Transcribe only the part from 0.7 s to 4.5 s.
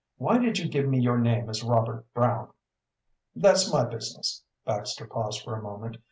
me your name as Robert Brown?" "That's my business."